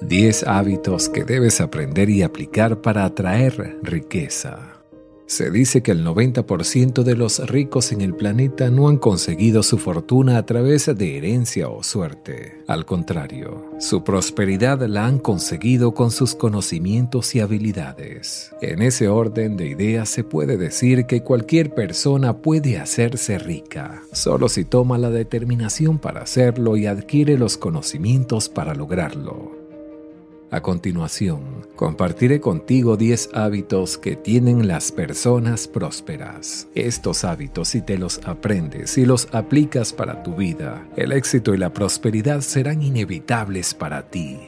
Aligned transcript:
10 0.00 0.44
hábitos 0.44 1.08
que 1.08 1.24
debes 1.24 1.60
aprender 1.60 2.08
y 2.08 2.22
aplicar 2.22 2.80
para 2.80 3.04
atraer 3.04 3.78
riqueza. 3.82 4.78
Se 5.28 5.50
dice 5.50 5.82
que 5.82 5.90
el 5.90 6.06
90% 6.06 7.02
de 7.02 7.14
los 7.14 7.46
ricos 7.50 7.92
en 7.92 8.00
el 8.00 8.14
planeta 8.14 8.70
no 8.70 8.88
han 8.88 8.96
conseguido 8.96 9.62
su 9.62 9.76
fortuna 9.76 10.38
a 10.38 10.46
través 10.46 10.86
de 10.86 11.18
herencia 11.18 11.68
o 11.68 11.82
suerte. 11.82 12.64
Al 12.66 12.86
contrario, 12.86 13.66
su 13.78 14.02
prosperidad 14.02 14.80
la 14.86 15.04
han 15.04 15.18
conseguido 15.18 15.92
con 15.92 16.12
sus 16.12 16.34
conocimientos 16.34 17.34
y 17.34 17.40
habilidades. 17.40 18.52
En 18.62 18.80
ese 18.80 19.08
orden 19.08 19.58
de 19.58 19.68
ideas 19.68 20.08
se 20.08 20.24
puede 20.24 20.56
decir 20.56 21.04
que 21.04 21.22
cualquier 21.22 21.74
persona 21.74 22.38
puede 22.38 22.78
hacerse 22.78 23.38
rica, 23.38 24.00
solo 24.12 24.48
si 24.48 24.64
toma 24.64 24.96
la 24.96 25.10
determinación 25.10 25.98
para 25.98 26.22
hacerlo 26.22 26.78
y 26.78 26.86
adquiere 26.86 27.36
los 27.36 27.58
conocimientos 27.58 28.48
para 28.48 28.74
lograrlo. 28.74 29.57
A 30.50 30.62
continuación, 30.62 31.66
compartiré 31.76 32.40
contigo 32.40 32.96
10 32.96 33.30
hábitos 33.34 33.98
que 33.98 34.16
tienen 34.16 34.66
las 34.66 34.92
personas 34.92 35.68
prósperas. 35.68 36.68
Estos 36.74 37.24
hábitos, 37.24 37.68
si 37.68 37.82
te 37.82 37.98
los 37.98 38.18
aprendes 38.24 38.96
y 38.96 39.04
los 39.04 39.28
aplicas 39.32 39.92
para 39.92 40.22
tu 40.22 40.36
vida, 40.36 40.88
el 40.96 41.12
éxito 41.12 41.52
y 41.52 41.58
la 41.58 41.74
prosperidad 41.74 42.40
serán 42.40 42.80
inevitables 42.80 43.74
para 43.74 44.08
ti. 44.08 44.38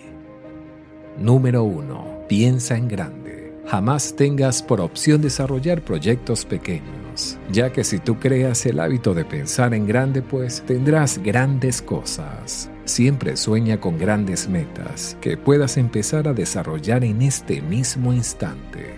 Número 1.18 1.64
1. 1.64 2.24
Piensa 2.30 2.78
en 2.78 2.88
grande. 2.88 3.52
Jamás 3.66 4.16
tengas 4.16 4.62
por 4.62 4.80
opción 4.80 5.20
desarrollar 5.20 5.82
proyectos 5.82 6.46
pequeños, 6.46 7.36
ya 7.52 7.72
que 7.72 7.84
si 7.84 7.98
tú 7.98 8.18
creas 8.18 8.64
el 8.64 8.80
hábito 8.80 9.12
de 9.12 9.26
pensar 9.26 9.74
en 9.74 9.86
grande, 9.86 10.22
pues 10.22 10.62
tendrás 10.62 11.18
grandes 11.18 11.82
cosas. 11.82 12.70
Siempre 12.90 13.36
sueña 13.36 13.80
con 13.80 13.98
grandes 13.98 14.48
metas 14.48 15.16
que 15.20 15.36
puedas 15.36 15.76
empezar 15.76 16.26
a 16.26 16.34
desarrollar 16.34 17.04
en 17.04 17.22
este 17.22 17.62
mismo 17.62 18.12
instante. 18.12 18.96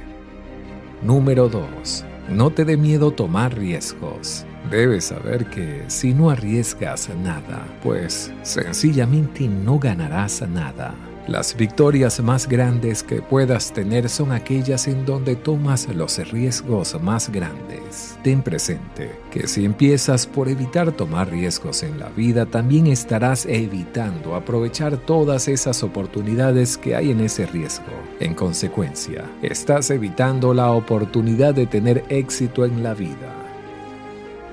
Número 1.03 1.51
2. 1.51 2.03
No 2.31 2.51
te 2.51 2.65
dé 2.65 2.79
miedo 2.79 3.11
tomar 3.11 3.55
riesgos. 3.55 4.47
Debes 4.71 5.05
saber 5.05 5.45
que 5.51 5.85
si 5.89 6.15
no 6.15 6.31
arriesgas 6.31 7.11
nada, 7.23 7.67
pues 7.83 8.33
sencillamente 8.41 9.47
no 9.47 9.79
ganarás 9.79 10.41
nada. 10.49 10.95
Las 11.29 11.57
victorias 11.57 12.19
más 12.21 12.49
grandes 12.49 13.05
que 13.05 13.23
puedas 13.23 13.73
tener 13.73 14.09
son 14.09 14.33
aquellas 14.33 14.89
en 14.89 15.07
donde 15.07 15.37
tomas 15.37 15.87
los 15.95 16.19
riesgos 16.33 17.01
más 17.01 17.31
grandes. 17.31 18.19
Ten 18.25 18.43
presente 18.43 19.13
que 19.31 19.47
si 19.47 19.65
empiezas 19.65 20.27
por 20.27 20.49
evitar 20.49 20.91
tomar 20.91 21.31
riesgos 21.31 21.85
en 21.85 22.01
la 22.01 22.09
vida, 22.09 22.47
también 22.47 22.89
estarás 22.89 23.47
evitando 23.47 24.35
aprovechar 24.35 24.97
todas 24.97 25.47
esas 25.47 25.85
oportunidades 25.85 26.77
que 26.77 26.97
hay 26.97 27.13
en 27.13 27.21
ese 27.21 27.47
riesgo. 27.47 27.93
En 28.19 28.35
consecuencia, 28.35 29.25
estás 29.43 29.91
evitando 29.91 30.53
la 30.53 30.73
oportunidad 30.73 31.55
de 31.55 31.67
tener 31.67 32.05
éxito 32.09 32.65
en 32.65 32.83
la 32.83 32.95
vida. 32.95 33.33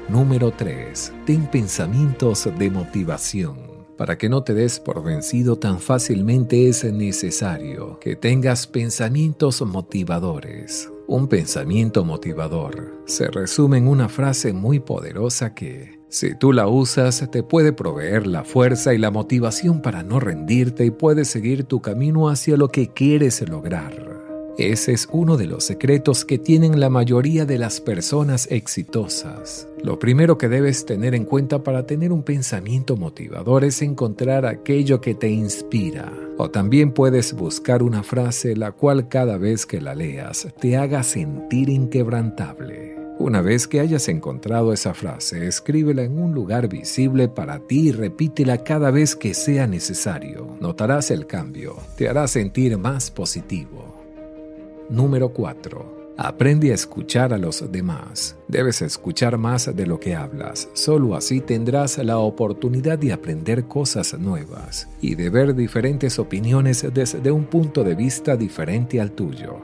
Número 0.07 0.51
3. 0.51 1.13
Ten 1.25 1.47
pensamientos 1.47 2.47
de 2.57 2.69
motivación. 2.69 3.68
Para 3.99 4.17
que 4.17 4.29
no 4.29 4.43
te 4.43 4.53
des 4.53 4.79
por 4.79 5.03
vencido 5.03 5.57
tan 5.57 5.81
fácilmente 5.81 6.69
es 6.69 6.85
necesario 6.85 7.99
que 7.99 8.15
tengas 8.15 8.65
pensamientos 8.65 9.61
motivadores. 9.61 10.89
Un 11.05 11.27
pensamiento 11.27 12.05
motivador 12.05 13.03
se 13.07 13.27
resume 13.27 13.77
en 13.79 13.89
una 13.89 14.07
frase 14.07 14.53
muy 14.53 14.79
poderosa 14.79 15.53
que, 15.53 15.99
si 16.07 16.33
tú 16.33 16.53
la 16.53 16.69
usas, 16.69 17.29
te 17.29 17.43
puede 17.43 17.73
proveer 17.73 18.25
la 18.25 18.45
fuerza 18.45 18.93
y 18.93 18.99
la 18.99 19.11
motivación 19.11 19.81
para 19.81 20.01
no 20.01 20.21
rendirte 20.21 20.85
y 20.85 20.91
puedes 20.91 21.27
seguir 21.27 21.65
tu 21.65 21.81
camino 21.81 22.29
hacia 22.29 22.55
lo 22.55 22.69
que 22.69 22.93
quieres 22.93 23.41
lograr. 23.49 24.28
Ese 24.59 24.91
es 24.91 25.07
uno 25.13 25.37
de 25.37 25.47
los 25.47 25.63
secretos 25.63 26.25
que 26.25 26.37
tienen 26.37 26.81
la 26.81 26.89
mayoría 26.89 27.45
de 27.45 27.57
las 27.57 27.79
personas 27.79 28.45
exitosas. 28.51 29.69
Lo 29.81 29.99
primero 29.99 30.37
que 30.37 30.49
debes 30.49 30.85
tener 30.85 31.15
en 31.15 31.23
cuenta 31.23 31.63
para 31.63 31.87
tener 31.87 32.11
un 32.11 32.23
pensamiento 32.23 32.97
motivador 32.97 33.63
es 33.63 33.81
encontrar 33.81 34.45
aquello 34.45 34.99
que 34.99 35.15
te 35.15 35.29
inspira. 35.29 36.11
O 36.37 36.49
también 36.49 36.91
puedes 36.91 37.31
buscar 37.31 37.81
una 37.81 38.03
frase 38.03 38.53
la 38.57 38.73
cual 38.73 39.07
cada 39.07 39.37
vez 39.37 39.65
que 39.65 39.79
la 39.79 39.95
leas 39.95 40.49
te 40.59 40.75
haga 40.75 41.03
sentir 41.03 41.69
inquebrantable. 41.69 42.97
Una 43.17 43.41
vez 43.41 43.65
que 43.65 43.79
hayas 43.79 44.09
encontrado 44.09 44.73
esa 44.73 44.93
frase, 44.93 45.47
escríbela 45.47 46.03
en 46.03 46.19
un 46.19 46.33
lugar 46.33 46.67
visible 46.67 47.29
para 47.29 47.59
ti 47.59 47.87
y 47.87 47.91
repítela 47.93 48.65
cada 48.65 48.91
vez 48.91 49.15
que 49.15 49.33
sea 49.33 49.67
necesario. 49.67 50.57
Notarás 50.59 51.11
el 51.11 51.27
cambio, 51.27 51.77
te 51.95 52.09
hará 52.09 52.27
sentir 52.27 52.77
más 52.77 53.09
positivo. 53.09 53.88
Número 54.89 55.29
4. 55.29 55.99
Aprende 56.17 56.71
a 56.71 56.73
escuchar 56.73 57.31
a 57.31 57.37
los 57.37 57.71
demás. 57.71 58.35
Debes 58.47 58.81
escuchar 58.81 59.37
más 59.37 59.73
de 59.73 59.85
lo 59.85 59.99
que 59.99 60.15
hablas. 60.15 60.67
Solo 60.73 61.15
así 61.15 61.39
tendrás 61.39 61.97
la 61.99 62.17
oportunidad 62.17 62.97
de 62.97 63.13
aprender 63.13 63.65
cosas 63.65 64.17
nuevas 64.19 64.89
y 64.99 65.15
de 65.15 65.29
ver 65.29 65.55
diferentes 65.55 66.19
opiniones 66.19 66.85
desde 66.93 67.31
un 67.31 67.45
punto 67.45 67.83
de 67.83 67.95
vista 67.95 68.35
diferente 68.35 68.99
al 68.99 69.11
tuyo. 69.11 69.59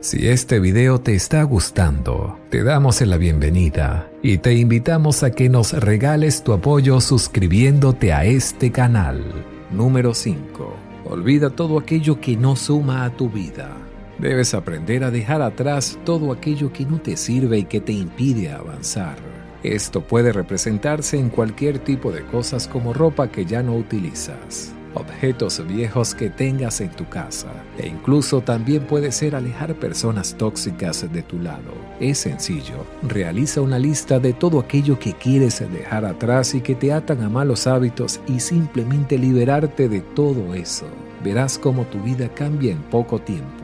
Si 0.00 0.28
este 0.28 0.60
video 0.60 1.00
te 1.00 1.14
está 1.14 1.42
gustando, 1.44 2.38
te 2.50 2.62
damos 2.62 3.00
la 3.00 3.16
bienvenida 3.16 4.10
y 4.22 4.38
te 4.38 4.54
invitamos 4.54 5.22
a 5.22 5.30
que 5.30 5.48
nos 5.48 5.72
regales 5.72 6.44
tu 6.44 6.52
apoyo 6.52 7.00
suscribiéndote 7.00 8.12
a 8.12 8.26
este 8.26 8.70
canal. 8.70 9.24
Número 9.72 10.12
5. 10.12 10.76
Olvida 11.06 11.50
todo 11.50 11.78
aquello 11.78 12.20
que 12.20 12.36
no 12.36 12.54
suma 12.54 13.06
a 13.06 13.16
tu 13.16 13.30
vida. 13.30 13.83
Debes 14.18 14.54
aprender 14.54 15.02
a 15.02 15.10
dejar 15.10 15.42
atrás 15.42 15.98
todo 16.04 16.32
aquello 16.32 16.72
que 16.72 16.86
no 16.86 17.00
te 17.00 17.16
sirve 17.16 17.58
y 17.58 17.64
que 17.64 17.80
te 17.80 17.92
impide 17.92 18.52
avanzar. 18.52 19.16
Esto 19.64 20.02
puede 20.02 20.32
representarse 20.32 21.18
en 21.18 21.30
cualquier 21.30 21.78
tipo 21.78 22.12
de 22.12 22.22
cosas 22.26 22.68
como 22.68 22.92
ropa 22.92 23.28
que 23.28 23.44
ya 23.44 23.62
no 23.62 23.74
utilizas, 23.74 24.72
objetos 24.92 25.66
viejos 25.66 26.14
que 26.14 26.28
tengas 26.28 26.82
en 26.82 26.90
tu 26.90 27.08
casa 27.08 27.48
e 27.78 27.88
incluso 27.88 28.42
también 28.42 28.84
puede 28.84 29.10
ser 29.10 29.34
alejar 29.34 29.74
personas 29.74 30.34
tóxicas 30.36 31.10
de 31.10 31.22
tu 31.22 31.40
lado. 31.40 31.72
Es 31.98 32.18
sencillo, 32.18 32.84
realiza 33.02 33.62
una 33.62 33.78
lista 33.78 34.20
de 34.20 34.34
todo 34.34 34.60
aquello 34.60 34.98
que 34.98 35.14
quieres 35.14 35.60
dejar 35.72 36.04
atrás 36.04 36.54
y 36.54 36.60
que 36.60 36.74
te 36.74 36.92
atan 36.92 37.22
a 37.22 37.30
malos 37.30 37.66
hábitos 37.66 38.20
y 38.28 38.40
simplemente 38.40 39.18
liberarte 39.18 39.88
de 39.88 40.02
todo 40.02 40.54
eso. 40.54 40.86
Verás 41.24 41.58
cómo 41.58 41.84
tu 41.86 41.98
vida 42.00 42.28
cambia 42.28 42.72
en 42.72 42.82
poco 42.82 43.18
tiempo. 43.18 43.63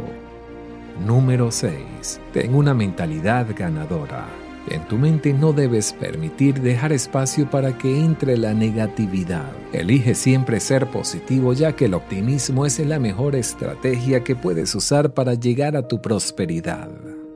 Número 1.01 1.51
6. 1.51 2.21
Ten 2.35 2.55
una 2.55 2.75
mentalidad 2.75 3.47
ganadora. 3.57 4.29
En 4.69 4.87
tu 4.87 4.99
mente 4.99 5.33
no 5.33 5.55
debes 5.55 5.95
permitir 5.95 6.61
dejar 6.61 6.93
espacio 6.93 7.49
para 7.49 7.79
que 7.79 8.05
entre 8.05 8.37
la 8.37 8.53
negatividad. 8.53 9.51
Elige 9.73 10.15
siempre 10.15 10.61
ser 10.61 10.91
positivo 10.91 11.55
ya 11.55 11.75
que 11.75 11.87
el 11.87 11.95
optimismo 11.95 12.67
es 12.67 12.79
la 12.81 12.99
mejor 12.99 13.35
estrategia 13.35 14.23
que 14.23 14.37
puedes 14.37 14.75
usar 14.75 15.15
para 15.15 15.33
llegar 15.33 15.75
a 15.75 15.89
tu 15.89 16.03
prosperidad. 16.03 16.91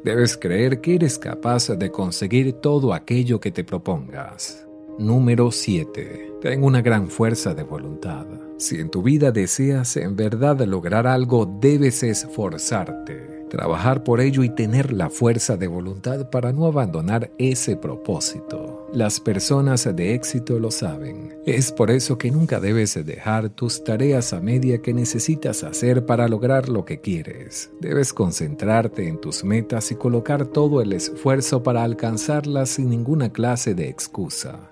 Debes 0.04 0.36
creer 0.36 0.82
que 0.82 0.96
eres 0.96 1.18
capaz 1.18 1.68
de 1.68 1.90
conseguir 1.90 2.52
todo 2.52 2.92
aquello 2.92 3.40
que 3.40 3.50
te 3.50 3.64
propongas. 3.64 4.66
Número 4.98 5.50
7. 5.50 6.34
Ten 6.42 6.62
una 6.62 6.82
gran 6.82 7.08
fuerza 7.08 7.54
de 7.54 7.62
voluntad. 7.62 8.26
Si 8.58 8.78
en 8.78 8.90
tu 8.90 9.02
vida 9.02 9.32
deseas 9.32 9.96
en 9.96 10.14
verdad 10.16 10.60
lograr 10.66 11.06
algo, 11.06 11.46
debes 11.46 12.02
esforzarte 12.02 13.33
trabajar 13.54 14.02
por 14.02 14.20
ello 14.20 14.42
y 14.42 14.48
tener 14.48 14.92
la 14.92 15.10
fuerza 15.10 15.56
de 15.56 15.68
voluntad 15.68 16.28
para 16.28 16.52
no 16.52 16.66
abandonar 16.66 17.30
ese 17.38 17.76
propósito. 17.76 18.88
Las 18.92 19.20
personas 19.20 19.84
de 19.94 20.14
éxito 20.14 20.58
lo 20.58 20.72
saben. 20.72 21.38
Es 21.46 21.70
por 21.70 21.92
eso 21.92 22.18
que 22.18 22.32
nunca 22.32 22.58
debes 22.58 22.94
dejar 23.06 23.50
tus 23.50 23.84
tareas 23.84 24.32
a 24.32 24.40
media 24.40 24.82
que 24.82 24.92
necesitas 24.92 25.62
hacer 25.62 26.04
para 26.04 26.26
lograr 26.26 26.68
lo 26.68 26.84
que 26.84 27.00
quieres. 27.00 27.70
Debes 27.80 28.12
concentrarte 28.12 29.06
en 29.06 29.20
tus 29.20 29.44
metas 29.44 29.92
y 29.92 29.94
colocar 29.94 30.46
todo 30.46 30.82
el 30.82 30.92
esfuerzo 30.92 31.62
para 31.62 31.84
alcanzarlas 31.84 32.70
sin 32.70 32.90
ninguna 32.90 33.32
clase 33.32 33.76
de 33.76 33.88
excusa. 33.88 34.68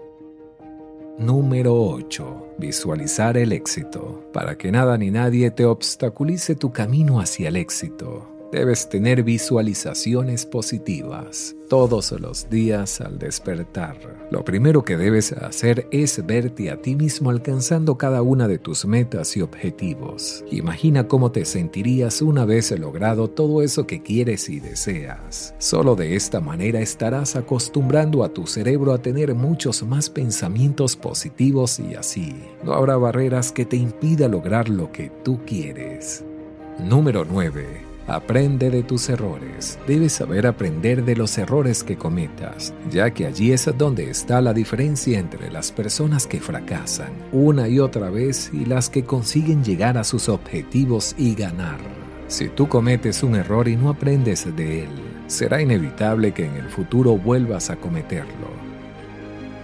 Número 1.19 1.81
8. 1.81 2.55
Visualizar 2.59 3.37
el 3.37 3.53
éxito. 3.53 4.25
Para 4.33 4.59
que 4.59 4.73
nada 4.73 4.99
ni 4.99 5.13
nadie 5.13 5.53
te 5.53 5.67
obstaculice 5.67 6.57
tu 6.57 6.73
camino 6.73 7.21
hacia 7.21 7.49
el 7.49 7.57
éxito. 7.57 8.33
Debes 8.53 8.87
tener 8.91 9.23
visualizaciones 9.23 10.45
positivas 10.45 11.57
todos 11.71 12.13
los 12.21 12.51
días 12.51 13.01
al 13.01 13.19
despertar. 13.19 13.97
Lo 14.31 14.45
primero 14.45 14.85
que 14.85 14.99
debes 14.99 15.33
hacer 15.33 15.89
es 15.91 16.23
verte 16.27 16.71
a 16.71 16.77
ti 16.77 16.95
mismo 16.95 17.31
alcanzando 17.31 17.97
cada 17.97 18.21
una 18.21 18.49
de 18.49 18.59
tus 18.59 18.85
metas 18.85 19.39
y 19.39 19.41
objetivos. 19.41 20.45
Imagina 20.51 21.09
cómo 21.09 21.33
te 21.33 21.47
sentirías 21.47 22.21
una 22.21 22.45
vez 22.45 22.79
logrado 22.79 23.31
todo 23.31 23.63
eso 23.63 23.87
que 23.87 24.03
quieres 24.03 24.51
y 24.51 24.61
deseas. 24.61 25.55
Solo 25.57 25.97
de 25.97 26.15
esta 26.15 26.43
manera 26.43 26.81
estarás 26.81 27.37
acostumbrando 27.37 28.23
a 28.23 28.35
tu 28.35 28.47
cerebro 28.47 28.93
a 28.93 29.01
tener 29.01 29.35
muchos 29.35 29.83
más 29.83 30.11
pensamientos 30.11 30.95
positivos 30.95 31.81
y 31.81 31.95
así 31.95 32.35
no 32.63 32.75
habrá 32.75 32.99
barreras 32.99 33.51
que 33.51 33.65
te 33.65 33.77
impida 33.77 34.29
lograr 34.29 34.69
lo 34.69 34.93
que 34.93 35.11
tú 35.25 35.41
quieres. 35.47 36.23
Número 36.79 37.25
9 37.25 37.92
Aprende 38.07 38.71
de 38.71 38.83
tus 38.83 39.09
errores. 39.09 39.79
Debes 39.87 40.13
saber 40.15 40.47
aprender 40.47 41.05
de 41.05 41.15
los 41.15 41.39
errores 41.39 41.85
que 41.85 41.97
cometas, 41.97 42.75
ya 42.91 43.11
que 43.13 43.27
allí 43.27 43.53
es 43.53 43.71
donde 43.79 44.11
está 44.11 44.41
la 44.41 44.53
diferencia 44.53 45.19
entre 45.19 45.51
las 45.51 45.71
personas 45.71 46.27
que 46.27 46.41
fracasan 46.41 47.13
una 47.33 47.69
y 47.69 47.79
otra 47.79 48.11
vez 48.11 48.51
y 48.53 48.65
las 48.65 48.91
que 48.91 49.05
consiguen 49.05 49.63
llegar 49.63 49.99
a 49.99 50.05
sus 50.05 50.29
objetivos 50.29 51.15
y 51.17 51.35
ganar. 51.35 51.79
Si 52.27 52.49
tú 52.49 52.69
cometes 52.69 53.23
un 53.23 53.37
error 53.37 53.69
y 53.69 53.77
no 53.77 53.91
aprendes 53.91 54.45
de 54.57 54.85
él, 54.85 54.91
será 55.27 55.63
inevitable 55.63 56.33
que 56.33 56.47
en 56.47 56.57
el 56.57 56.69
futuro 56.69 57.17
vuelvas 57.17 57.71
a 57.71 57.77
cometerlo. 57.77 58.72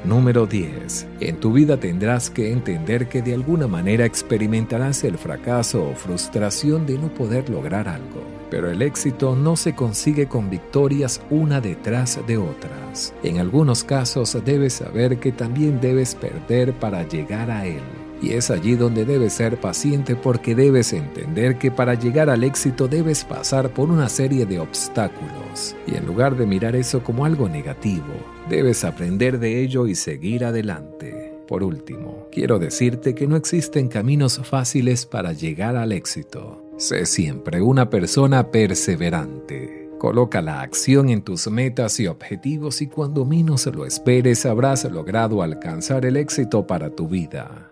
Número 0.09 0.47
10. 0.47 1.07
En 1.21 1.37
tu 1.37 1.53
vida 1.53 1.77
tendrás 1.77 2.31
que 2.31 2.51
entender 2.51 3.11
que 3.11 3.21
de 3.21 3.35
alguna 3.35 3.69
manera 3.69 4.07
experimentarás 4.07 5.05
el 5.05 5.19
fracaso 5.19 5.87
o 5.87 5.95
frustración 5.95 6.87
de 6.87 6.97
no 6.97 7.13
poder 7.13 7.51
lograr 7.51 7.89
algo. 7.89 8.23
Pero 8.51 8.71
el 8.71 8.81
éxito 8.81 9.37
no 9.37 9.55
se 9.55 9.75
consigue 9.75 10.27
con 10.27 10.49
victorias 10.49 11.21
una 11.29 11.61
detrás 11.61 12.19
de 12.27 12.39
otras. 12.39 13.13
En 13.23 13.37
algunos 13.37 13.85
casos 13.85 14.35
debes 14.47 14.73
saber 14.73 15.19
que 15.19 15.31
también 15.31 15.79
debes 15.79 16.15
perder 16.15 16.73
para 16.73 17.07
llegar 17.07 17.51
a 17.51 17.67
él. 17.67 17.83
Y 18.21 18.33
es 18.33 18.51
allí 18.51 18.75
donde 18.75 19.05
debes 19.05 19.35
ser 19.35 19.61
paciente 19.61 20.17
porque 20.17 20.55
debes 20.55 20.93
entender 20.93 21.59
que 21.59 21.71
para 21.71 21.95
llegar 21.95 22.29
al 22.31 22.43
éxito 22.43 22.89
debes 22.89 23.25
pasar 23.25 23.71
por 23.71 23.91
una 23.91 24.09
serie 24.09 24.45
de 24.45 24.59
obstáculos. 24.59 25.77
Y 25.87 25.95
en 25.95 26.07
lugar 26.07 26.37
de 26.37 26.47
mirar 26.47 26.75
eso 26.75 27.03
como 27.05 27.25
algo 27.25 27.49
negativo, 27.49 28.15
debes 28.49 28.85
aprender 28.85 29.39
de 29.39 29.63
ello 29.63 29.87
y 29.87 29.95
seguir 29.95 30.45
adelante. 30.45 31.35
Por 31.47 31.63
último, 31.63 32.27
quiero 32.31 32.59
decirte 32.59 33.15
que 33.15 33.27
no 33.27 33.37
existen 33.37 33.89
caminos 33.89 34.39
fáciles 34.45 35.07
para 35.07 35.33
llegar 35.33 35.77
al 35.77 35.93
éxito. 35.93 36.63
Sé 36.77 37.07
siempre 37.07 37.63
una 37.63 37.89
persona 37.89 38.51
perseverante. 38.51 39.89
Coloca 39.99 40.43
la 40.43 40.61
acción 40.61 41.09
en 41.09 41.23
tus 41.23 41.49
metas 41.51 41.99
y 41.99 42.07
objetivos 42.07 42.83
y 42.83 42.87
cuando 42.87 43.25
menos 43.25 43.67
lo 43.67 43.85
esperes 43.85 44.47
habrás 44.47 44.85
logrado 44.85 45.43
alcanzar 45.43 46.05
el 46.05 46.17
éxito 46.17 46.67
para 46.67 46.91
tu 46.91 47.09
vida. 47.09 47.68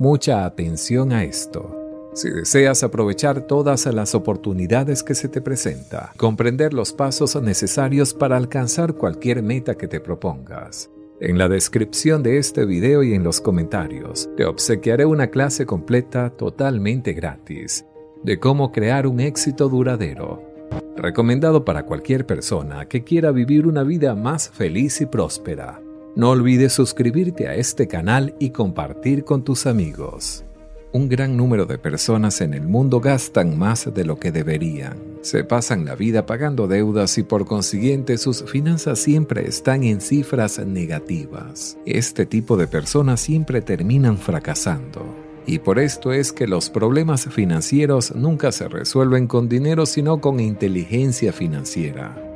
Mucha 0.00 0.44
atención 0.44 1.12
a 1.12 1.24
esto. 1.24 1.74
Si 2.14 2.30
deseas 2.30 2.84
aprovechar 2.84 3.48
todas 3.48 3.84
las 3.86 4.14
oportunidades 4.14 5.02
que 5.02 5.16
se 5.16 5.28
te 5.28 5.40
presenta, 5.40 6.12
comprender 6.16 6.72
los 6.72 6.92
pasos 6.92 7.34
necesarios 7.42 8.14
para 8.14 8.36
alcanzar 8.36 8.94
cualquier 8.94 9.42
meta 9.42 9.74
que 9.74 9.88
te 9.88 9.98
propongas, 9.98 10.88
en 11.20 11.36
la 11.36 11.48
descripción 11.48 12.22
de 12.22 12.38
este 12.38 12.64
video 12.64 13.02
y 13.02 13.12
en 13.14 13.24
los 13.24 13.40
comentarios 13.40 14.30
te 14.36 14.44
obsequiaré 14.44 15.04
una 15.04 15.30
clase 15.30 15.66
completa 15.66 16.30
totalmente 16.30 17.12
gratis 17.12 17.84
de 18.22 18.38
cómo 18.38 18.70
crear 18.70 19.04
un 19.08 19.18
éxito 19.18 19.68
duradero, 19.68 20.44
recomendado 20.96 21.64
para 21.64 21.86
cualquier 21.86 22.24
persona 22.24 22.86
que 22.86 23.02
quiera 23.02 23.32
vivir 23.32 23.66
una 23.66 23.82
vida 23.82 24.14
más 24.14 24.48
feliz 24.48 25.00
y 25.00 25.06
próspera. 25.06 25.80
No 26.16 26.30
olvides 26.30 26.72
suscribirte 26.72 27.48
a 27.48 27.54
este 27.54 27.86
canal 27.86 28.34
y 28.38 28.50
compartir 28.50 29.24
con 29.24 29.44
tus 29.44 29.66
amigos. 29.66 30.44
Un 30.90 31.08
gran 31.08 31.36
número 31.36 31.66
de 31.66 31.76
personas 31.78 32.40
en 32.40 32.54
el 32.54 32.66
mundo 32.66 32.98
gastan 33.00 33.58
más 33.58 33.92
de 33.92 34.04
lo 34.04 34.18
que 34.18 34.32
deberían. 34.32 34.96
Se 35.20 35.44
pasan 35.44 35.84
la 35.84 35.94
vida 35.94 36.24
pagando 36.24 36.66
deudas 36.66 37.18
y 37.18 37.22
por 37.22 37.44
consiguiente 37.44 38.16
sus 38.16 38.42
finanzas 38.44 38.98
siempre 38.98 39.46
están 39.46 39.84
en 39.84 40.00
cifras 40.00 40.58
negativas. 40.58 41.76
Este 41.84 42.24
tipo 42.24 42.56
de 42.56 42.66
personas 42.66 43.20
siempre 43.20 43.60
terminan 43.60 44.16
fracasando. 44.16 45.04
Y 45.46 45.58
por 45.58 45.78
esto 45.78 46.12
es 46.12 46.32
que 46.32 46.46
los 46.46 46.70
problemas 46.70 47.26
financieros 47.26 48.14
nunca 48.14 48.50
se 48.50 48.68
resuelven 48.68 49.26
con 49.26 49.48
dinero 49.48 49.84
sino 49.84 50.20
con 50.20 50.40
inteligencia 50.40 51.32
financiera. 51.32 52.27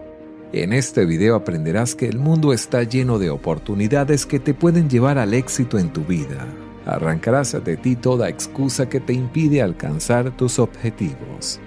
En 0.53 0.75
este 0.75 1.07
video 1.07 1.35
aprenderás 1.35 1.95
que 1.95 2.07
el 2.07 2.19
mundo 2.19 2.53
está 2.53 2.83
lleno 2.83 3.19
de 3.19 3.31
oportunidades 3.31 4.27
que 4.27 4.39
te 4.39 4.53
pueden 4.53 4.91
llevar 4.91 5.17
al 5.17 5.33
éxito 5.33 5.79
en 5.79 5.91
tu 5.95 6.05
vida. 6.05 6.47
Arrancarás 6.85 7.57
de 7.65 7.79
ti 7.79 7.97
toda 7.97 8.29
excusa 8.29 8.87
que 8.87 9.01
te 9.01 9.15
impide 9.15 9.63
alcanzar 9.63 10.37
tus 10.37 10.59
objetivos. 10.59 11.59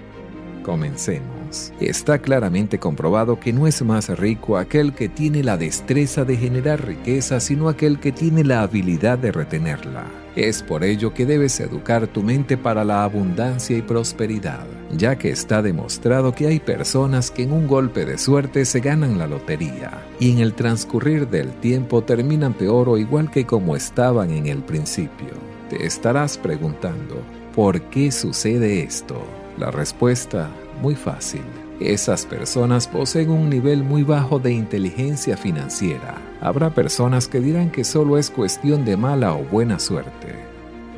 Comencemos. 0.66 1.72
Está 1.78 2.18
claramente 2.18 2.80
comprobado 2.80 3.38
que 3.38 3.52
no 3.52 3.68
es 3.68 3.82
más 3.82 4.08
rico 4.18 4.56
aquel 4.56 4.94
que 4.94 5.08
tiene 5.08 5.44
la 5.44 5.56
destreza 5.56 6.24
de 6.24 6.36
generar 6.36 6.84
riqueza, 6.84 7.38
sino 7.38 7.68
aquel 7.68 8.00
que 8.00 8.10
tiene 8.10 8.42
la 8.42 8.62
habilidad 8.62 9.16
de 9.16 9.30
retenerla. 9.30 10.06
Es 10.34 10.64
por 10.64 10.82
ello 10.82 11.14
que 11.14 11.24
debes 11.24 11.60
educar 11.60 12.08
tu 12.08 12.24
mente 12.24 12.56
para 12.56 12.84
la 12.84 13.04
abundancia 13.04 13.78
y 13.78 13.82
prosperidad, 13.82 14.66
ya 14.90 15.14
que 15.16 15.30
está 15.30 15.62
demostrado 15.62 16.34
que 16.34 16.48
hay 16.48 16.58
personas 16.58 17.30
que 17.30 17.44
en 17.44 17.52
un 17.52 17.68
golpe 17.68 18.04
de 18.04 18.18
suerte 18.18 18.64
se 18.64 18.80
ganan 18.80 19.18
la 19.18 19.28
lotería 19.28 20.02
y 20.18 20.32
en 20.32 20.40
el 20.40 20.52
transcurrir 20.54 21.28
del 21.28 21.52
tiempo 21.60 22.02
terminan 22.02 22.54
peor 22.54 22.88
o 22.88 22.98
igual 22.98 23.30
que 23.30 23.46
como 23.46 23.76
estaban 23.76 24.32
en 24.32 24.46
el 24.46 24.64
principio. 24.64 25.28
Te 25.70 25.86
estarás 25.86 26.36
preguntando, 26.36 27.22
¿por 27.54 27.80
qué 27.82 28.10
sucede 28.10 28.82
esto? 28.82 29.22
La 29.58 29.70
respuesta, 29.70 30.50
muy 30.82 30.94
fácil. 30.94 31.42
Esas 31.80 32.26
personas 32.26 32.86
poseen 32.86 33.30
un 33.30 33.48
nivel 33.48 33.82
muy 33.82 34.02
bajo 34.02 34.38
de 34.38 34.52
inteligencia 34.52 35.36
financiera. 35.36 36.16
Habrá 36.42 36.74
personas 36.74 37.26
que 37.26 37.40
dirán 37.40 37.70
que 37.70 37.84
solo 37.84 38.18
es 38.18 38.30
cuestión 38.30 38.84
de 38.84 38.96
mala 38.96 39.34
o 39.34 39.44
buena 39.44 39.78
suerte. 39.78 40.34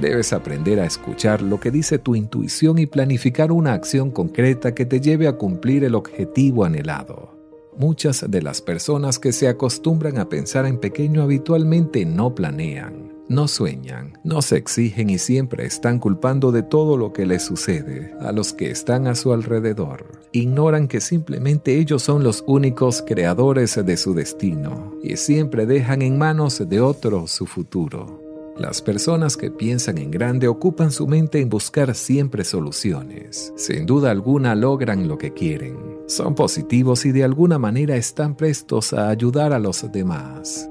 Debes 0.00 0.32
aprender 0.32 0.80
a 0.80 0.86
escuchar 0.86 1.40
lo 1.40 1.60
que 1.60 1.70
dice 1.70 1.98
tu 1.98 2.16
intuición 2.16 2.78
y 2.78 2.86
planificar 2.86 3.52
una 3.52 3.74
acción 3.74 4.10
concreta 4.10 4.74
que 4.74 4.86
te 4.86 5.00
lleve 5.00 5.28
a 5.28 5.36
cumplir 5.36 5.84
el 5.84 5.94
objetivo 5.94 6.64
anhelado. 6.64 7.36
Muchas 7.76 8.28
de 8.28 8.42
las 8.42 8.60
personas 8.60 9.20
que 9.20 9.32
se 9.32 9.46
acostumbran 9.46 10.18
a 10.18 10.28
pensar 10.28 10.66
en 10.66 10.78
pequeño 10.78 11.22
habitualmente 11.22 12.04
no 12.04 12.34
planean 12.34 13.17
no 13.28 13.46
sueñan, 13.46 14.18
no 14.24 14.42
se 14.42 14.56
exigen 14.56 15.10
y 15.10 15.18
siempre 15.18 15.66
están 15.66 15.98
culpando 15.98 16.50
de 16.52 16.62
todo 16.62 16.96
lo 16.96 17.12
que 17.12 17.26
les 17.26 17.42
sucede 17.42 18.14
a 18.20 18.32
los 18.32 18.52
que 18.52 18.70
están 18.70 19.06
a 19.06 19.14
su 19.14 19.32
alrededor. 19.32 20.20
Ignoran 20.32 20.88
que 20.88 21.00
simplemente 21.00 21.78
ellos 21.78 22.02
son 22.02 22.22
los 22.24 22.42
únicos 22.46 23.02
creadores 23.06 23.78
de 23.84 23.96
su 23.96 24.14
destino 24.14 24.94
y 25.02 25.16
siempre 25.16 25.66
dejan 25.66 26.02
en 26.02 26.18
manos 26.18 26.62
de 26.66 26.80
otros 26.80 27.30
su 27.30 27.46
futuro. 27.46 28.28
Las 28.58 28.82
personas 28.82 29.36
que 29.36 29.52
piensan 29.52 29.98
en 29.98 30.10
grande 30.10 30.48
ocupan 30.48 30.90
su 30.90 31.06
mente 31.06 31.40
en 31.40 31.48
buscar 31.48 31.94
siempre 31.94 32.42
soluciones. 32.42 33.52
Sin 33.56 33.86
duda 33.86 34.10
alguna 34.10 34.56
logran 34.56 35.06
lo 35.06 35.16
que 35.16 35.32
quieren. 35.32 35.76
Son 36.06 36.34
positivos 36.34 37.06
y 37.06 37.12
de 37.12 37.22
alguna 37.22 37.58
manera 37.58 37.94
están 37.94 38.34
prestos 38.34 38.92
a 38.92 39.10
ayudar 39.10 39.52
a 39.52 39.60
los 39.60 39.90
demás. 39.92 40.68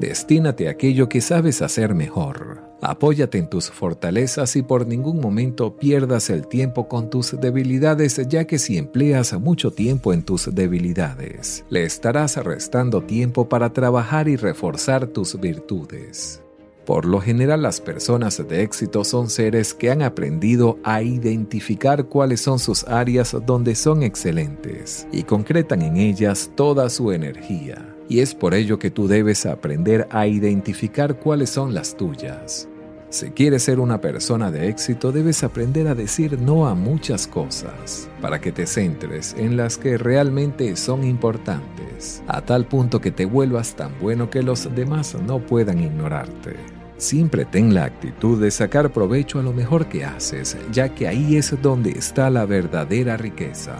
Destínate 0.00 0.66
a 0.66 0.70
aquello 0.70 1.10
que 1.10 1.20
sabes 1.20 1.60
hacer 1.60 1.94
mejor. 1.94 2.62
Apóyate 2.80 3.36
en 3.36 3.50
tus 3.50 3.70
fortalezas 3.70 4.56
y 4.56 4.62
por 4.62 4.86
ningún 4.86 5.20
momento 5.20 5.76
pierdas 5.76 6.30
el 6.30 6.46
tiempo 6.46 6.88
con 6.88 7.10
tus 7.10 7.38
debilidades, 7.38 8.18
ya 8.26 8.46
que 8.46 8.58
si 8.58 8.78
empleas 8.78 9.38
mucho 9.38 9.72
tiempo 9.72 10.14
en 10.14 10.22
tus 10.22 10.54
debilidades, 10.54 11.66
le 11.68 11.84
estarás 11.84 12.38
restando 12.38 13.02
tiempo 13.02 13.50
para 13.50 13.74
trabajar 13.74 14.26
y 14.26 14.36
reforzar 14.36 15.06
tus 15.06 15.38
virtudes. 15.38 16.42
Por 16.86 17.04
lo 17.04 17.20
general 17.20 17.60
las 17.60 17.82
personas 17.82 18.42
de 18.48 18.62
éxito 18.62 19.04
son 19.04 19.28
seres 19.28 19.74
que 19.74 19.90
han 19.90 20.00
aprendido 20.00 20.78
a 20.82 21.02
identificar 21.02 22.06
cuáles 22.06 22.40
son 22.40 22.58
sus 22.58 22.84
áreas 22.84 23.36
donde 23.44 23.74
son 23.74 24.02
excelentes 24.02 25.06
y 25.12 25.24
concretan 25.24 25.82
en 25.82 25.98
ellas 25.98 26.50
toda 26.56 26.88
su 26.88 27.12
energía 27.12 27.89
y 28.10 28.18
es 28.18 28.34
por 28.34 28.54
ello 28.54 28.80
que 28.80 28.90
tú 28.90 29.06
debes 29.06 29.46
aprender 29.46 30.08
a 30.10 30.26
identificar 30.26 31.20
cuáles 31.20 31.48
son 31.48 31.72
las 31.72 31.96
tuyas. 31.96 32.68
Si 33.08 33.30
quieres 33.30 33.62
ser 33.62 33.78
una 33.78 34.00
persona 34.00 34.50
de 34.50 34.68
éxito, 34.68 35.12
debes 35.12 35.44
aprender 35.44 35.86
a 35.86 35.94
decir 35.94 36.36
no 36.40 36.66
a 36.66 36.74
muchas 36.74 37.28
cosas, 37.28 38.08
para 38.20 38.40
que 38.40 38.50
te 38.50 38.66
centres 38.66 39.36
en 39.38 39.56
las 39.56 39.78
que 39.78 39.96
realmente 39.96 40.74
son 40.74 41.04
importantes, 41.04 42.20
a 42.26 42.40
tal 42.40 42.66
punto 42.66 43.00
que 43.00 43.12
te 43.12 43.26
vuelvas 43.26 43.76
tan 43.76 43.92
bueno 44.00 44.28
que 44.28 44.42
los 44.42 44.74
demás 44.74 45.16
no 45.24 45.38
puedan 45.38 45.80
ignorarte. 45.80 46.56
Siempre 46.96 47.44
ten 47.44 47.74
la 47.74 47.84
actitud 47.84 48.42
de 48.42 48.50
sacar 48.50 48.90
provecho 48.90 49.38
a 49.38 49.42
lo 49.44 49.52
mejor 49.52 49.88
que 49.88 50.04
haces, 50.04 50.56
ya 50.72 50.88
que 50.88 51.06
ahí 51.06 51.36
es 51.36 51.54
donde 51.62 51.92
está 51.92 52.28
la 52.28 52.44
verdadera 52.44 53.16
riqueza. 53.16 53.76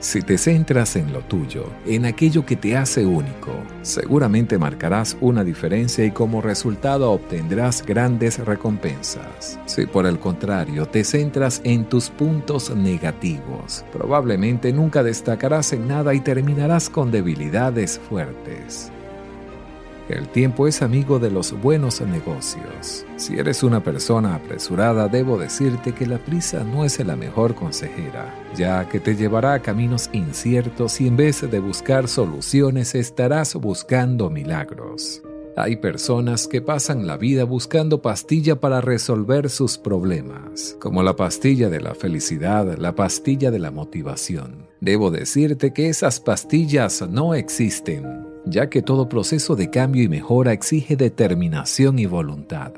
Si 0.00 0.22
te 0.22 0.38
centras 0.38 0.96
en 0.96 1.12
lo 1.12 1.20
tuyo, 1.20 1.66
en 1.84 2.06
aquello 2.06 2.46
que 2.46 2.56
te 2.56 2.74
hace 2.74 3.04
único, 3.04 3.52
seguramente 3.82 4.56
marcarás 4.56 5.14
una 5.20 5.44
diferencia 5.44 6.06
y 6.06 6.10
como 6.10 6.40
resultado 6.40 7.12
obtendrás 7.12 7.84
grandes 7.84 8.38
recompensas. 8.38 9.60
Si 9.66 9.84
por 9.84 10.06
el 10.06 10.18
contrario 10.18 10.86
te 10.86 11.04
centras 11.04 11.60
en 11.64 11.84
tus 11.84 12.08
puntos 12.08 12.74
negativos, 12.74 13.84
probablemente 13.92 14.72
nunca 14.72 15.02
destacarás 15.02 15.74
en 15.74 15.86
nada 15.86 16.14
y 16.14 16.20
terminarás 16.20 16.88
con 16.88 17.10
debilidades 17.10 17.98
fuertes. 17.98 18.90
El 20.10 20.26
tiempo 20.28 20.66
es 20.66 20.82
amigo 20.82 21.20
de 21.20 21.30
los 21.30 21.52
buenos 21.52 22.00
negocios. 22.00 23.06
Si 23.14 23.38
eres 23.38 23.62
una 23.62 23.80
persona 23.80 24.34
apresurada, 24.34 25.06
debo 25.06 25.38
decirte 25.38 25.92
que 25.92 26.04
la 26.04 26.18
prisa 26.18 26.64
no 26.64 26.84
es 26.84 26.98
la 26.98 27.14
mejor 27.14 27.54
consejera, 27.54 28.34
ya 28.56 28.88
que 28.88 28.98
te 28.98 29.14
llevará 29.14 29.54
a 29.54 29.62
caminos 29.62 30.10
inciertos 30.12 31.00
y 31.00 31.06
en 31.06 31.16
vez 31.16 31.48
de 31.48 31.60
buscar 31.60 32.08
soluciones 32.08 32.96
estarás 32.96 33.54
buscando 33.54 34.30
milagros. 34.30 35.22
Hay 35.56 35.76
personas 35.76 36.48
que 36.48 36.60
pasan 36.60 37.06
la 37.06 37.16
vida 37.16 37.44
buscando 37.44 38.02
pastilla 38.02 38.58
para 38.58 38.80
resolver 38.80 39.48
sus 39.48 39.78
problemas, 39.78 40.76
como 40.80 41.04
la 41.04 41.14
pastilla 41.14 41.68
de 41.68 41.80
la 41.80 41.94
felicidad, 41.94 42.76
la 42.78 42.96
pastilla 42.96 43.52
de 43.52 43.60
la 43.60 43.70
motivación. 43.70 44.66
Debo 44.80 45.12
decirte 45.12 45.72
que 45.72 45.88
esas 45.88 46.18
pastillas 46.18 47.08
no 47.08 47.34
existen 47.34 48.29
ya 48.50 48.68
que 48.68 48.82
todo 48.82 49.08
proceso 49.08 49.56
de 49.56 49.70
cambio 49.70 50.02
y 50.02 50.08
mejora 50.08 50.52
exige 50.52 50.96
determinación 50.96 51.98
y 51.98 52.06
voluntad. 52.06 52.72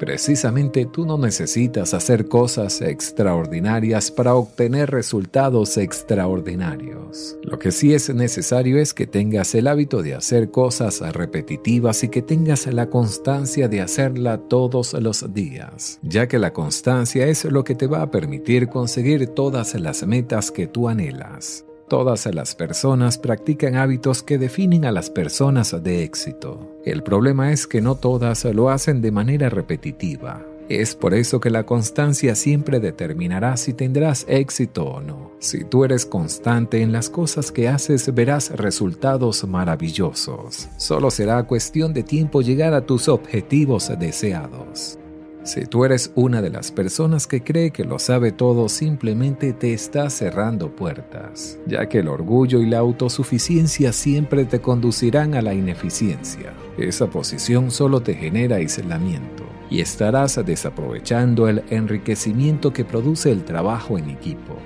Precisamente 0.00 0.86
tú 0.86 1.04
no 1.04 1.18
necesitas 1.18 1.92
hacer 1.92 2.26
cosas 2.26 2.80
extraordinarias 2.80 4.10
para 4.10 4.34
obtener 4.34 4.90
resultados 4.90 5.76
extraordinarios. 5.76 7.36
Lo 7.42 7.58
que 7.58 7.70
sí 7.70 7.92
es 7.92 8.08
necesario 8.14 8.78
es 8.80 8.94
que 8.94 9.06
tengas 9.06 9.54
el 9.54 9.66
hábito 9.66 10.02
de 10.02 10.14
hacer 10.14 10.50
cosas 10.50 11.00
repetitivas 11.12 12.02
y 12.02 12.08
que 12.08 12.22
tengas 12.22 12.66
la 12.68 12.88
constancia 12.88 13.68
de 13.68 13.82
hacerla 13.82 14.38
todos 14.38 14.94
los 14.94 15.34
días, 15.34 15.98
ya 16.02 16.26
que 16.26 16.38
la 16.38 16.54
constancia 16.54 17.26
es 17.26 17.44
lo 17.44 17.62
que 17.62 17.74
te 17.74 17.86
va 17.86 18.00
a 18.00 18.10
permitir 18.10 18.68
conseguir 18.68 19.26
todas 19.26 19.74
las 19.74 20.06
metas 20.06 20.50
que 20.50 20.66
tú 20.66 20.88
anhelas. 20.88 21.66
Todas 21.90 22.24
las 22.32 22.54
personas 22.54 23.18
practican 23.18 23.74
hábitos 23.74 24.22
que 24.22 24.38
definen 24.38 24.84
a 24.84 24.92
las 24.92 25.10
personas 25.10 25.74
de 25.82 26.04
éxito. 26.04 26.78
El 26.84 27.02
problema 27.02 27.50
es 27.50 27.66
que 27.66 27.80
no 27.80 27.96
todas 27.96 28.44
lo 28.44 28.70
hacen 28.70 29.02
de 29.02 29.10
manera 29.10 29.48
repetitiva. 29.48 30.46
Es 30.68 30.94
por 30.94 31.14
eso 31.14 31.40
que 31.40 31.50
la 31.50 31.66
constancia 31.66 32.36
siempre 32.36 32.78
determinará 32.78 33.56
si 33.56 33.72
tendrás 33.72 34.24
éxito 34.28 34.84
o 34.84 35.00
no. 35.00 35.32
Si 35.40 35.64
tú 35.64 35.84
eres 35.84 36.06
constante 36.06 36.80
en 36.80 36.92
las 36.92 37.10
cosas 37.10 37.50
que 37.50 37.68
haces, 37.68 38.14
verás 38.14 38.52
resultados 38.52 39.42
maravillosos. 39.48 40.68
Solo 40.76 41.10
será 41.10 41.42
cuestión 41.42 41.92
de 41.92 42.04
tiempo 42.04 42.40
llegar 42.40 42.72
a 42.72 42.86
tus 42.86 43.08
objetivos 43.08 43.90
deseados. 43.98 44.99
Si 45.42 45.64
tú 45.64 45.86
eres 45.86 46.12
una 46.16 46.42
de 46.42 46.50
las 46.50 46.70
personas 46.70 47.26
que 47.26 47.42
cree 47.42 47.70
que 47.70 47.84
lo 47.84 47.98
sabe 47.98 48.30
todo, 48.30 48.68
simplemente 48.68 49.54
te 49.54 49.72
está 49.72 50.10
cerrando 50.10 50.76
puertas, 50.76 51.58
ya 51.66 51.88
que 51.88 52.00
el 52.00 52.08
orgullo 52.08 52.60
y 52.60 52.66
la 52.66 52.78
autosuficiencia 52.78 53.92
siempre 53.92 54.44
te 54.44 54.60
conducirán 54.60 55.34
a 55.34 55.40
la 55.40 55.54
ineficiencia. 55.54 56.52
Esa 56.76 57.08
posición 57.08 57.70
solo 57.70 58.02
te 58.02 58.14
genera 58.14 58.56
aislamiento 58.56 59.44
y 59.70 59.80
estarás 59.80 60.44
desaprovechando 60.44 61.48
el 61.48 61.62
enriquecimiento 61.70 62.72
que 62.72 62.84
produce 62.84 63.30
el 63.30 63.44
trabajo 63.44 63.96
en 63.96 64.10
equipo. 64.10 64.56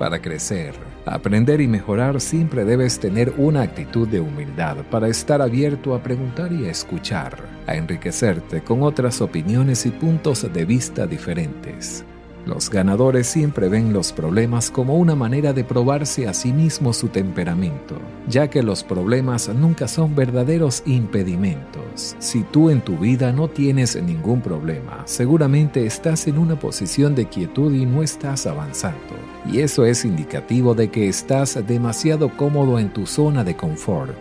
Para 0.00 0.22
crecer, 0.22 0.72
aprender 1.04 1.60
y 1.60 1.68
mejorar 1.68 2.22
siempre 2.22 2.64
debes 2.64 2.98
tener 2.98 3.34
una 3.36 3.60
actitud 3.60 4.08
de 4.08 4.18
humildad 4.18 4.78
para 4.90 5.08
estar 5.08 5.42
abierto 5.42 5.94
a 5.94 6.02
preguntar 6.02 6.50
y 6.54 6.64
a 6.64 6.70
escuchar, 6.70 7.36
a 7.66 7.74
enriquecerte 7.74 8.62
con 8.62 8.82
otras 8.82 9.20
opiniones 9.20 9.84
y 9.84 9.90
puntos 9.90 10.50
de 10.50 10.64
vista 10.64 11.06
diferentes. 11.06 12.02
Los 12.46 12.70
ganadores 12.70 13.26
siempre 13.26 13.68
ven 13.68 13.92
los 13.92 14.10
problemas 14.14 14.70
como 14.70 14.96
una 14.96 15.14
manera 15.14 15.52
de 15.52 15.64
probarse 15.64 16.26
a 16.26 16.32
sí 16.32 16.50
mismo 16.54 16.94
su 16.94 17.08
temperamento, 17.08 17.96
ya 18.26 18.48
que 18.48 18.62
los 18.62 18.82
problemas 18.82 19.50
nunca 19.50 19.86
son 19.86 20.14
verdaderos 20.14 20.82
impedimentos. 20.86 21.79
Si 21.94 22.42
tú 22.42 22.70
en 22.70 22.80
tu 22.80 22.96
vida 22.98 23.32
no 23.32 23.48
tienes 23.48 24.00
ningún 24.00 24.40
problema, 24.40 25.02
seguramente 25.06 25.86
estás 25.86 26.26
en 26.26 26.38
una 26.38 26.58
posición 26.58 27.14
de 27.14 27.26
quietud 27.26 27.74
y 27.74 27.86
no 27.86 28.02
estás 28.02 28.46
avanzando. 28.46 29.14
Y 29.50 29.60
eso 29.60 29.84
es 29.84 30.04
indicativo 30.04 30.74
de 30.74 30.90
que 30.90 31.08
estás 31.08 31.58
demasiado 31.66 32.36
cómodo 32.36 32.78
en 32.78 32.92
tu 32.92 33.06
zona 33.06 33.44
de 33.44 33.56
confort. 33.56 34.18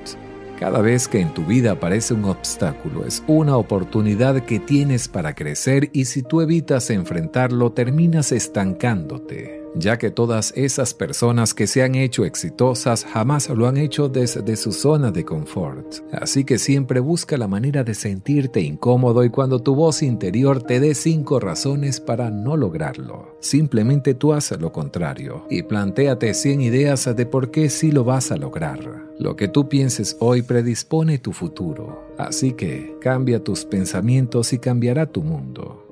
Cada 0.60 0.82
vez 0.82 1.08
que 1.08 1.22
en 1.22 1.34
tu 1.34 1.46
vida 1.46 1.72
aparece 1.72 2.14
un 2.14 2.26
obstáculo 2.26 3.06
es 3.06 3.24
una 3.28 3.56
oportunidad 3.56 4.42
que 4.44 4.60
tienes 4.60 5.08
para 5.08 5.34
crecer 5.34 5.90
y 5.94 6.06
si 6.06 6.22
tú 6.22 6.42
evitas 6.42 6.90
enfrentarlo 6.90 7.72
terminas 7.72 8.34
estancándote 8.34 9.59
ya 9.76 9.98
que 9.98 10.12
todas 10.12 10.54
esas 10.56 10.94
personas 10.94 11.54
que 11.54 11.68
se 11.68 11.84
han 11.84 11.96
hecho 11.96 12.26
exitosas 12.26 13.06
jamás 13.06 13.50
lo 13.50 13.68
han 13.68 13.78
hecho 13.78 14.10
desde 14.10 14.56
su 14.56 14.72
zona 14.72 15.12
de 15.12 15.26
confort. 15.26 15.96
Así 16.12 16.44
que 16.44 16.58
siempre 16.58 17.00
busca 17.00 17.38
la 17.38 17.48
manera 17.48 17.84
de 17.84 17.94
sentirte 17.94 18.62
incómodo 18.62 19.24
y 19.24 19.30
cuando 19.30 19.62
tu 19.62 19.76
voz 19.76 20.02
interior 20.02 20.64
te 20.64 20.80
dé 20.80 20.96
cinco 20.96 21.40
razones 21.40 22.00
para 22.00 22.30
no 22.30 22.58
lograrlo. 22.58 23.38
Simplemente 23.40 24.14
tú 24.14 24.34
haz 24.34 24.52
lo 24.60 24.72
contrario 24.72 25.46
y 25.50 25.64
plantéate 25.64 26.34
100 26.34 26.62
ideas 26.62 27.16
de 27.16 27.26
por 27.26 27.52
qué 27.52 27.70
sí 27.70 27.92
lo 27.92 28.04
vas 28.04 28.32
a 28.32 28.38
lograr. 28.38 28.80
Lo 29.20 29.36
que 29.36 29.48
tú 29.48 29.68
pienses 29.68 30.18
hoy 30.20 30.42
predispone 30.42 31.20
tu 31.20 31.34
futuro. 31.34 32.08
Así 32.18 32.54
que 32.54 32.96
cambia 33.02 33.44
tus 33.44 33.66
pensamientos 33.66 34.54
y 34.54 34.60
cambiará 34.60 35.06
tu 35.06 35.22
mundo. 35.22 35.89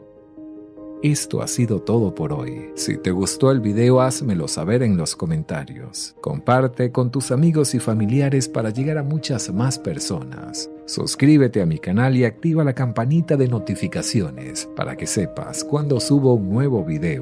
Esto 1.03 1.43
ha 1.43 1.47
sido 1.47 1.79
todo 1.79 2.15
por 2.15 2.33
hoy. 2.33 2.71
Si 2.75 2.97
te 2.97 3.11
gustó 3.11 3.51
el 3.51 3.59
video, 3.59 4.01
házmelo 4.01 4.47
saber 4.47 4.81
en 4.81 4.97
los 4.97 5.15
comentarios. 5.15 6.15
Comparte 6.21 6.91
con 6.91 7.11
tus 7.11 7.31
amigos 7.31 7.75
y 7.75 7.79
familiares 7.79 8.49
para 8.49 8.71
llegar 8.71 8.97
a 8.97 9.03
muchas 9.03 9.53
más 9.53 9.77
personas. 9.77 10.71
Suscríbete 10.87 11.61
a 11.61 11.67
mi 11.67 11.77
canal 11.77 12.17
y 12.17 12.25
activa 12.25 12.63
la 12.63 12.73
campanita 12.73 13.37
de 13.37 13.47
notificaciones 13.47 14.67
para 14.75 14.95
que 14.97 15.05
sepas 15.05 15.63
cuando 15.63 15.99
subo 15.99 16.33
un 16.33 16.49
nuevo 16.49 16.83
video. 16.83 17.21